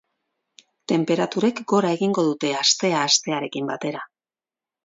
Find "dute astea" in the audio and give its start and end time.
2.31-3.05